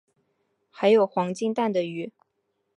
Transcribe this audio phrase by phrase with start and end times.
[0.71, 2.11] 还有黄金蛋的鱼